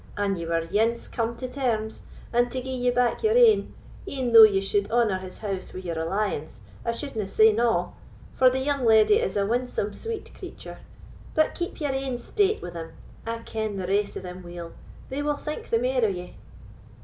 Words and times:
An 0.17 0.35
he 0.35 0.47
were 0.47 0.67
ance 0.75 1.07
come 1.07 1.37
to 1.37 1.47
terms, 1.47 2.01
and 2.33 2.49
to 2.49 2.59
gie 2.59 2.71
ye 2.73 2.89
back 2.89 3.21
your 3.21 3.37
ain, 3.37 3.75
e'en 4.07 4.31
though 4.33 4.41
ye 4.41 4.59
suld 4.59 4.89
honour 4.89 5.19
his 5.19 5.37
house 5.37 5.75
wi' 5.75 5.79
your 5.81 5.99
alliance, 5.99 6.59
I 6.83 6.91
suldna 6.91 7.27
say 7.27 7.53
na; 7.53 7.89
for 8.35 8.49
the 8.49 8.57
young 8.61 8.83
leddy 8.83 9.19
is 9.21 9.37
a 9.37 9.45
winsome 9.45 9.93
sweet 9.93 10.33
creature. 10.33 10.79
But 11.35 11.53
keep 11.53 11.79
your 11.79 11.91
ain 11.91 12.17
state 12.17 12.63
wi' 12.63 12.71
them—I 12.71 13.43
ken 13.43 13.75
the 13.75 13.85
race 13.85 14.17
o' 14.17 14.21
them 14.21 14.41
weel—they 14.41 15.21
will 15.21 15.37
think 15.37 15.69
the 15.69 15.77
mair 15.77 16.03
o' 16.03 16.07
ye." 16.07 16.35